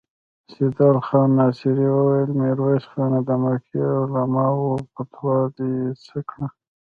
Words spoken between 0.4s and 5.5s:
سيدال خان ناصري وويل: ميرويس خانه! د مکې د علماوو فتوا